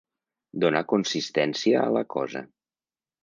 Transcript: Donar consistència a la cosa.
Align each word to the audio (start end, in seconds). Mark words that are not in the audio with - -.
Donar 0.63 0.81
consistència 0.93 1.83
a 1.83 1.91
la 1.99 2.03
cosa. 2.17 2.41